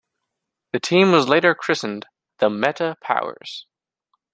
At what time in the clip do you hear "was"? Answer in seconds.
1.11-1.27